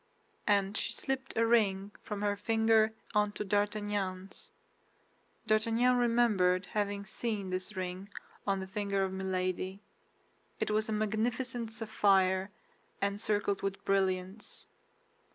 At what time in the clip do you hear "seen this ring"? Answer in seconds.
7.05-8.09